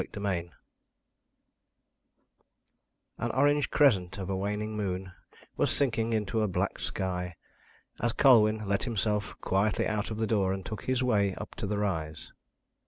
CHAPTER 0.01 0.19
XXI 0.19 0.49
An 3.19 3.29
orange 3.29 3.69
crescent 3.69 4.17
of 4.17 4.31
a 4.31 4.35
waning 4.35 4.75
moon 4.75 5.11
was 5.57 5.69
sinking 5.69 6.13
in 6.13 6.27
a 6.33 6.47
black 6.47 6.79
sky 6.79 7.35
as 8.01 8.11
Colwyn 8.13 8.67
let 8.67 8.85
himself 8.85 9.35
quietly 9.41 9.85
out 9.85 10.09
of 10.09 10.17
the 10.17 10.25
door 10.25 10.53
and 10.53 10.65
took 10.65 10.85
his 10.85 11.03
way 11.03 11.35
up 11.35 11.53
to 11.53 11.67
the 11.67 11.77
rise. 11.77 12.31